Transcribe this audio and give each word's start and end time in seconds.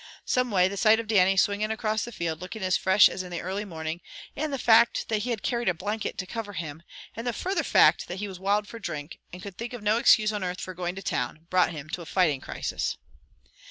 Some 0.25 0.49
way, 0.49 0.67
the 0.67 0.77
sight 0.77 0.99
of 0.99 1.05
Dannie 1.07 1.37
swinging 1.37 1.69
across 1.69 2.03
the 2.05 2.11
field, 2.11 2.41
looking 2.41 2.63
as 2.63 2.75
fresh 2.75 3.07
as 3.07 3.21
in 3.21 3.29
the 3.29 3.41
early 3.43 3.65
morning, 3.65 4.01
and 4.35 4.51
the 4.51 4.57
fact 4.57 5.09
that 5.09 5.19
he 5.19 5.29
had 5.29 5.43
carried 5.43 5.69
a 5.69 5.75
blanket 5.75 6.17
to 6.17 6.25
cover 6.25 6.53
him, 6.53 6.81
and 7.15 7.27
the 7.27 7.33
further 7.33 7.61
fact 7.63 8.07
that 8.07 8.15
he 8.17 8.27
was 8.27 8.39
wild 8.39 8.67
for 8.67 8.79
drink, 8.79 9.19
and 9.31 9.43
could 9.43 9.59
think 9.59 9.73
of 9.73 9.83
no 9.83 9.97
excuse 9.97 10.33
on 10.33 10.43
earth 10.43 10.59
for 10.59 10.73
going 10.73 10.95
to 10.95 11.03
town, 11.03 11.45
brought 11.51 11.69
him 11.71 11.87
to 11.89 12.01
a 12.01 12.07
fighting 12.07 12.41
crisis. 12.41 12.97